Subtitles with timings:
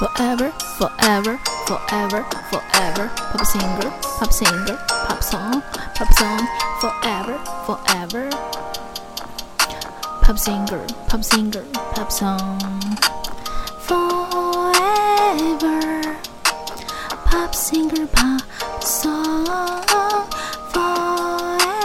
[0.00, 3.10] Forever, forever, forever, forever.
[3.14, 5.62] Pop singer, pop singer, pop song,
[5.94, 6.48] pop song.
[6.80, 8.30] Forever, forever.
[10.22, 12.58] Pop singer, pop singer, pop song.
[13.80, 14.80] Forever.
[17.26, 19.44] Pop singer, pop song.
[20.72, 21.84] Forever.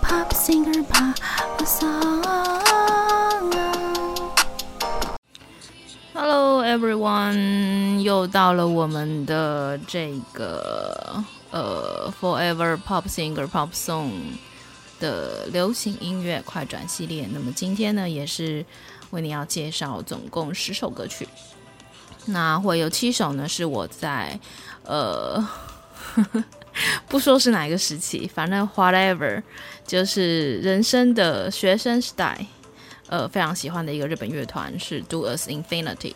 [0.00, 1.18] Pop singer, pop
[1.66, 2.21] song.
[6.82, 14.10] everyone，又到了我们的这个呃 Forever Pop Singer Pop Song
[14.98, 17.28] 的流行音乐快转系列。
[17.32, 18.66] 那么今天呢，也是
[19.10, 21.28] 为你要介绍总共十首歌曲。
[22.26, 24.36] 那会有七首呢，是我在
[24.84, 25.40] 呃
[26.14, 26.44] 呵呵
[27.06, 29.40] 不说是哪一个时期，反正 whatever，
[29.86, 32.44] 就是人生的学生时代。
[33.06, 36.14] 呃，非常喜欢的一个日本乐团是 Do Us Infinity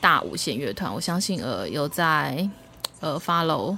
[0.00, 0.92] 大无限乐团。
[0.92, 2.48] 我相信，呃，有在
[3.00, 3.76] 呃 follow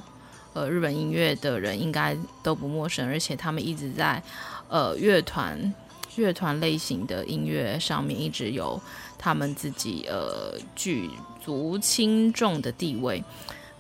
[0.53, 4.23] 呃日本音乐的人应该都不陌生，而且他们一直在
[4.69, 5.73] 呃乐团
[6.17, 8.81] 乐团类型的音乐上面一直有
[9.17, 11.09] 他们自己呃举
[11.41, 13.23] 足轻重的地位。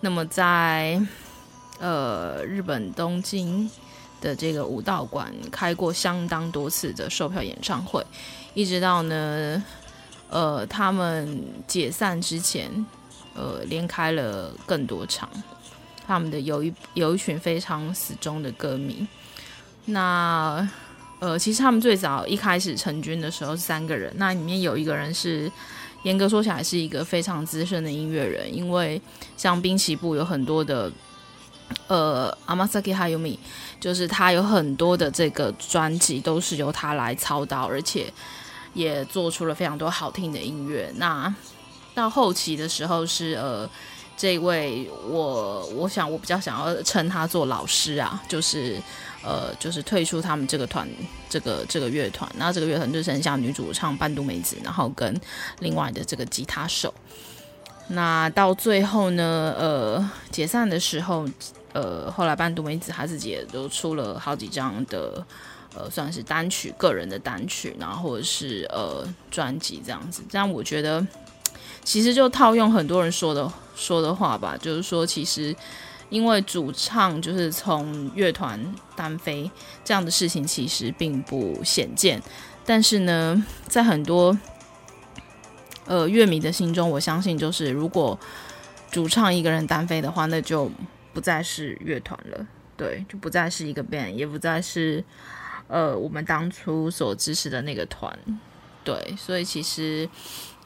[0.00, 1.00] 那么在
[1.78, 3.68] 呃日本东京
[4.20, 8.04] 的这个武道馆开过相当多次的售票演唱会。
[8.54, 9.62] 一直到呢，
[10.30, 12.86] 呃，他们解散之前，
[13.34, 15.28] 呃，连开了更多场。
[16.06, 19.04] 他们的有一有一群非常死忠的歌迷。
[19.86, 20.68] 那，
[21.18, 25.50] 呃，其实他们最早一开始成军的时候是三个人，那里面有一个人是
[26.04, 29.02] 严格说起来是一个非常资深的音乐人，因为
[29.36, 30.90] 像滨崎步有很多的，
[31.88, 33.36] 呃，Amasaki Hayumi，
[33.80, 38.12] 就是他有很多的这个专辑都是由他来操刀，而且。
[38.72, 40.92] 也做出了非常多好听的音乐。
[40.96, 41.32] 那
[41.94, 43.68] 到后期的时候是呃，
[44.16, 48.80] 这位我我想我比较想要称他做老师啊，就是
[49.24, 50.88] 呃就是退出他们这个团
[51.28, 52.30] 这个这个乐团。
[52.36, 55.20] 那这个乐团就剩下女主唱半渡美子，然后跟
[55.58, 56.94] 另外的这个吉他手。
[57.88, 61.28] 那到最后呢，呃解散的时候，
[61.72, 65.26] 呃后来半渡美子她自己也都出了好几张的。
[65.72, 70.20] 呃，算是单曲，个人的单曲，然后或者是呃专辑这样子。
[70.28, 71.06] 这样我觉得，
[71.84, 75.54] 其实就套用很多人说的说的话吧，就是说，其实
[76.08, 78.60] 因为主唱就是从乐团
[78.96, 79.48] 单飞
[79.84, 82.20] 这样的事情，其实并不鲜见。
[82.66, 84.36] 但是呢，在很多
[85.86, 88.18] 呃乐迷的心中，我相信就是如果
[88.90, 90.68] 主唱一个人单飞的话，那就
[91.12, 92.44] 不再是乐团了，
[92.76, 95.04] 对，就不再是一个 band，也不再是。
[95.70, 98.12] 呃，我们当初所支持的那个团，
[98.82, 100.08] 对，所以其实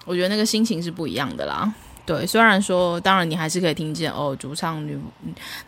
[0.07, 1.71] 我觉得那个心情是不一样的啦。
[2.07, 4.99] 对，虽然说，当然你还是可以听见哦，主唱女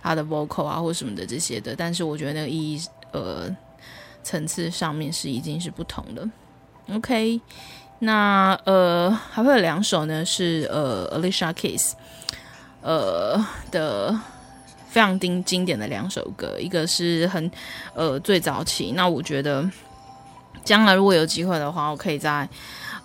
[0.02, 2.80] 她的 vocal 啊或什么的这些的，但是我觉得那个意义，
[3.12, 3.54] 呃，
[4.22, 6.26] 层次上面是已经是不同的。
[6.92, 7.38] OK，
[7.98, 11.92] 那呃还会有两首呢，是呃 Alicia Keys
[12.80, 13.38] 呃
[13.70, 14.18] 的。
[14.96, 17.50] 非常经经典的两首歌，一个是很
[17.94, 19.62] 呃最早期，那我觉得
[20.64, 22.48] 将来如果有机会的话，我可以再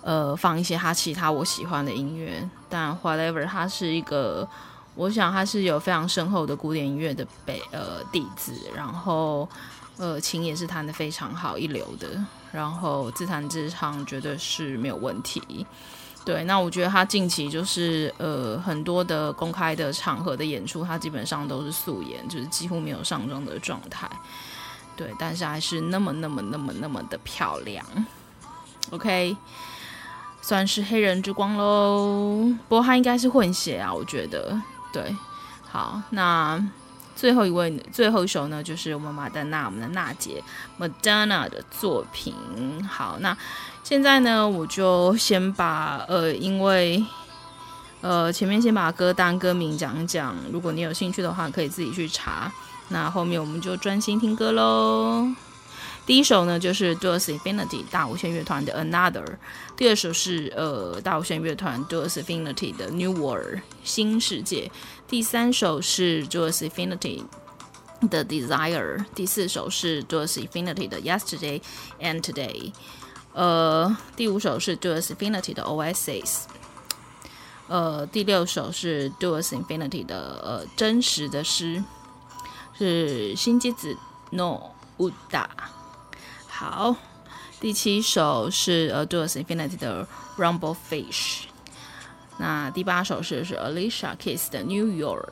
[0.00, 2.42] 呃放一些他其他我喜欢的音乐。
[2.70, 4.48] 但 whatever，他是一个，
[4.94, 9.46] 我想他是有非常深厚的古典音乐的北呃弟子，然后
[9.98, 12.08] 呃琴也是弹得非常好，一流的，
[12.52, 15.66] 然后自弹自唱绝对是没有问题。
[16.24, 24.08] 对，那我觉得他近期就是呃很多的公开的场合的演出，他基本上都是素颜，就是几乎没有上妆的状态。
[24.94, 27.84] 对，但是还是那么那么那么那么的漂亮。
[28.90, 29.36] OK，
[30.40, 32.52] 算是黑人之光喽。
[32.68, 34.60] 不过他应该是混血啊，我觉得。
[34.92, 35.16] 对，
[35.70, 36.62] 好，那
[37.14, 40.42] 最后一位，最后一首呢，就是我们马丹娜，我们的娜姐
[40.78, 42.34] ，Madonna 的作品。
[42.86, 43.36] 好，那。
[43.84, 47.04] 现在呢，我就先把呃，因为
[48.00, 52.50] 呃前面先把歌单歌名讲讲，如果你有兴趣的话，可以自己去查。
[52.88, 55.26] 那后面我们就专心听歌喽。
[56.04, 59.24] 第一首呢就是 d u s Infinity 大无限乐团的 Another，
[59.76, 64.70] 第二首是呃大无限乐团 d u s Infinity 的 New World 新世界，
[65.06, 67.24] 第三首是 d u s Infinity
[68.10, 71.62] 的 Desire，第四首是 d u s Infinity 的 Yesterday
[72.00, 72.72] and Today。
[73.32, 76.42] 呃，第五首是 d u s Infinity 的 Oasis，
[77.68, 81.82] 呃，第六首是 d u s Infinity 的呃真实的诗，
[82.76, 83.96] 是新机子
[84.30, 85.46] No Uda。
[86.62, 86.94] 好，
[87.58, 90.06] 第七首是呃 Do Us Infinity 的
[90.38, 91.40] Rumble Fish，
[92.38, 95.26] 那第八首是是 Alicia Keys 的 New York。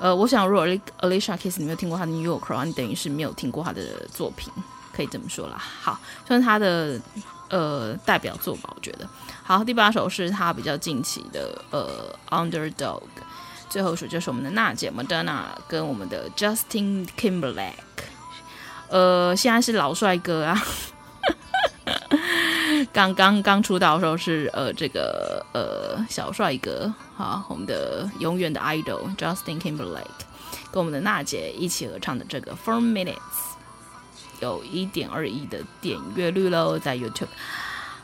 [0.00, 4.52] 呃，我想如果 Alicia Keys 你没有听过他的 New York 的话，你等于是没有听过他的作品，
[4.92, 5.56] 可以这么说啦。
[5.80, 7.00] 好，算是他的
[7.48, 9.08] 呃代表作吧，我觉得。
[9.44, 13.04] 好，第八首是他比较近期的呃 Underdog。
[13.70, 17.74] 最后一首就是我们的娜姐 Madonna 跟我们的 Justin Timberlake。
[18.92, 20.62] 呃，现在是老帅哥啊。
[22.92, 30.04] 刚刚刚出道的时候是呃这个呃小帅哥，好，我们的永远的 idol Justin Timberlake
[30.70, 33.16] 跟我们的娜姐一起合唱的这个 Four Minutes，
[34.40, 37.28] 有一点二亿的点阅率喽，在 YouTube。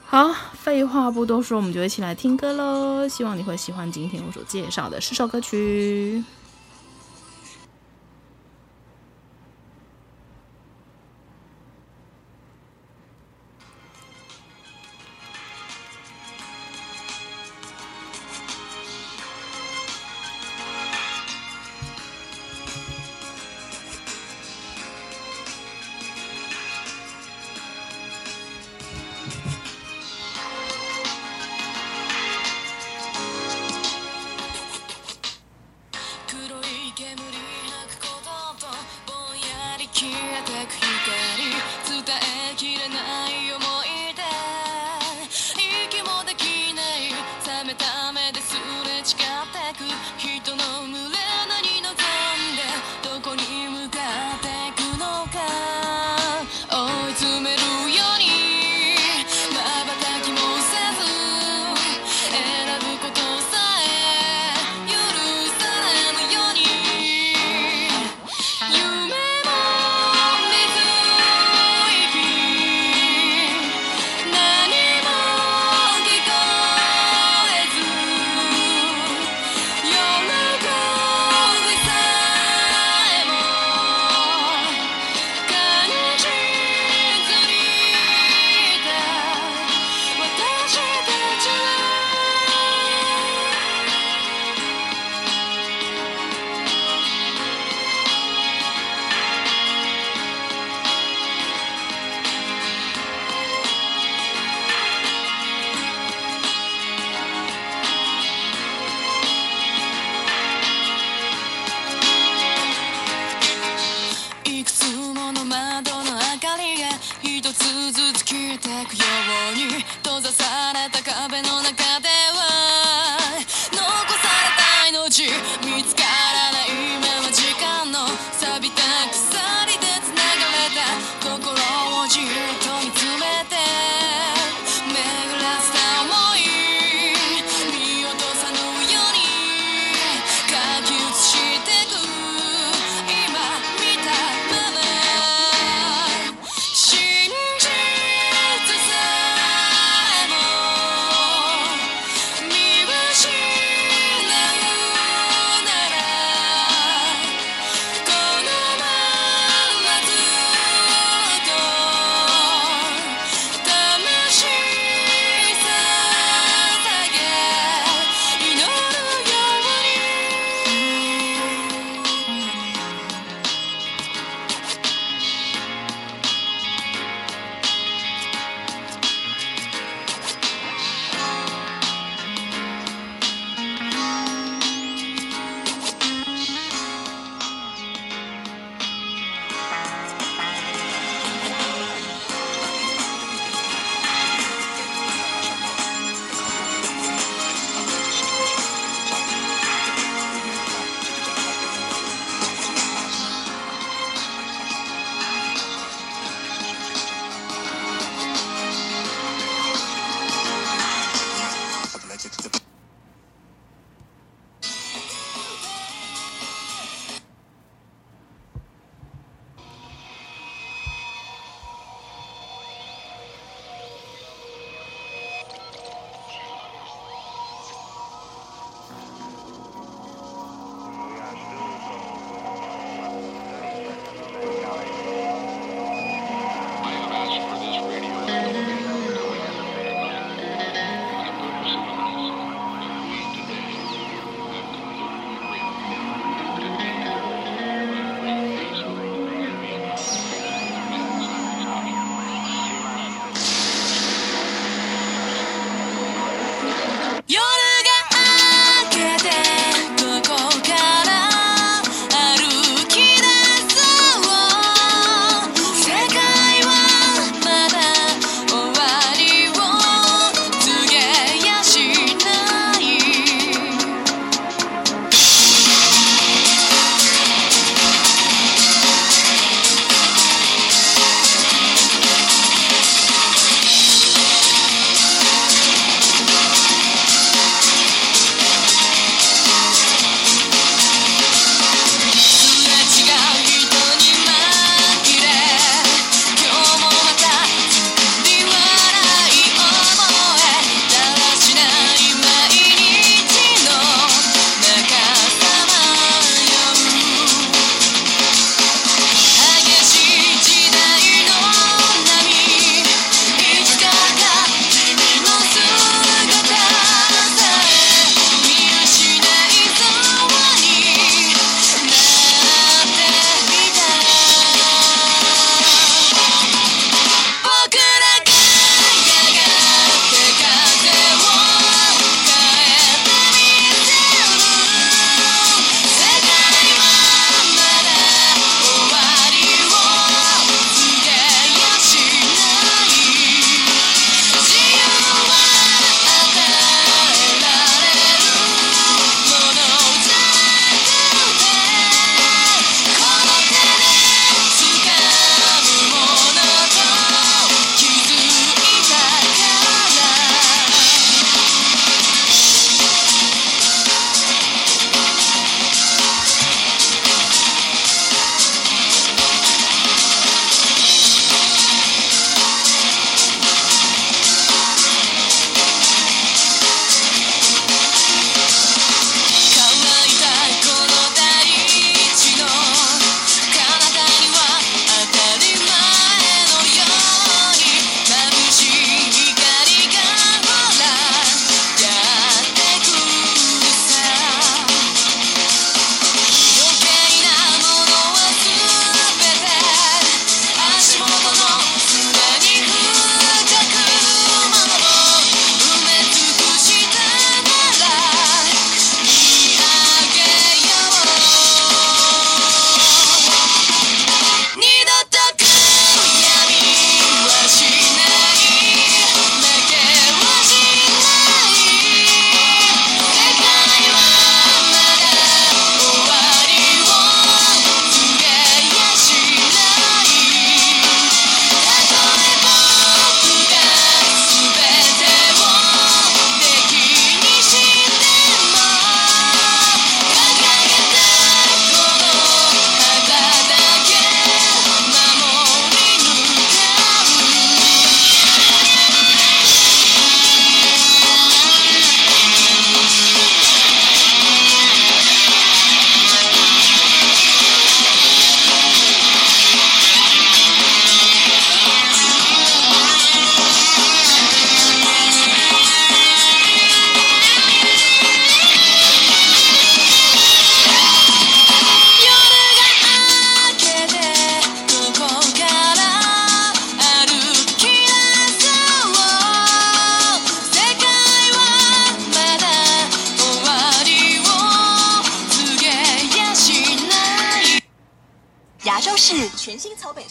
[0.07, 3.07] 好，废话不多说，我们就一起来听歌喽。
[3.07, 6.25] 希望你会喜欢今天我所介绍的十首歌曲。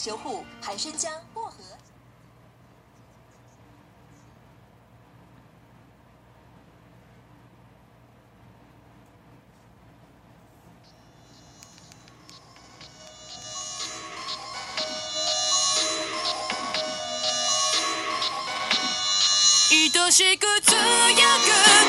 [0.08, 1.52] 修护海参江漠河。
[19.70, 21.20] 愛しく強く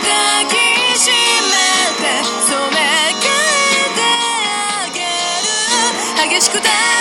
[0.02, 1.54] 抱きしめ
[1.94, 2.74] て染め
[3.14, 3.30] て
[4.42, 6.97] あげる激しくて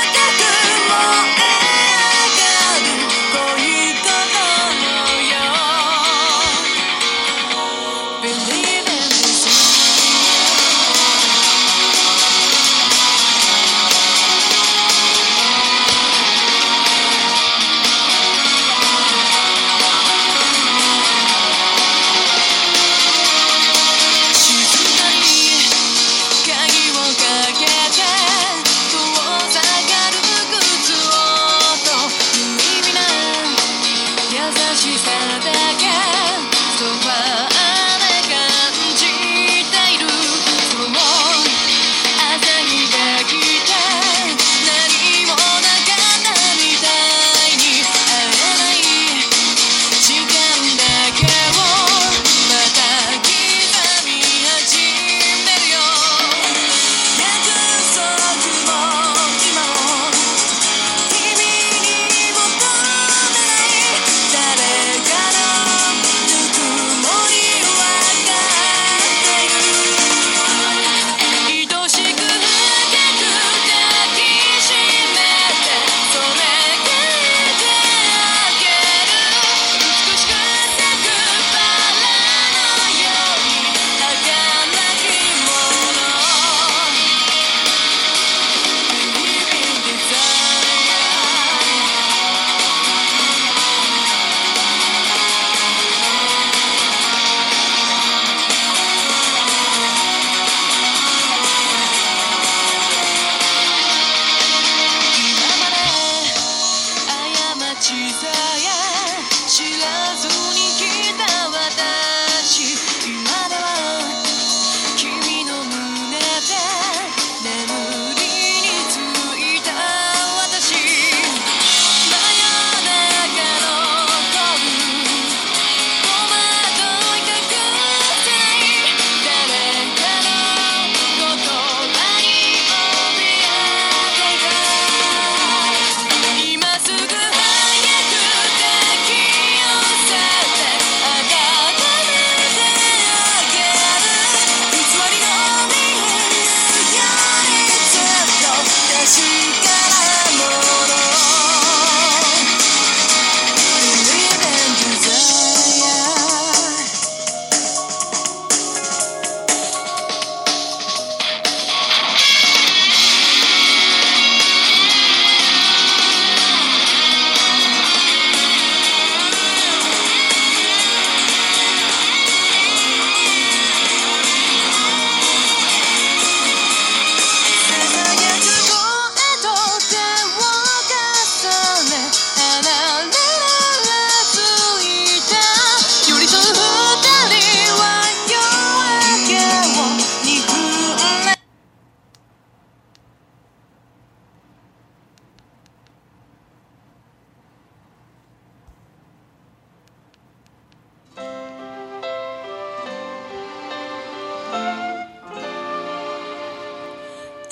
[34.87, 35.96] She's standing there again.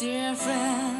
[0.05, 0.94] dear friend.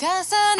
[0.00, 0.06] 重
[0.56, 0.59] ね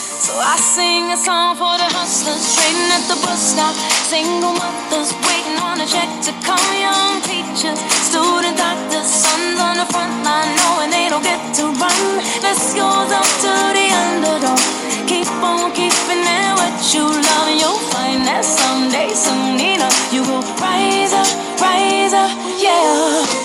[0.21, 3.73] So I sing a song for the hustlers trading at the bus stop.
[4.05, 6.61] Single mothers waiting on a check to come.
[6.77, 12.05] Young teachers, student doctors, sons on the front line knowing they don't get to run.
[12.37, 14.61] This goes up to the underdog.
[15.09, 20.21] Keep on keeping at what you love, and you'll find that someday, soon enough, you
[20.21, 22.29] will rise up, rise up,
[22.61, 23.40] yeah.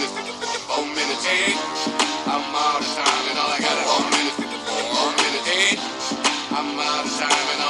[0.00, 1.56] minutes, four minutes, eight.
[2.24, 4.36] I'm out of time and all I got is four minutes,
[4.96, 5.78] four minutes, eight.
[6.56, 7.69] I'm out of time and all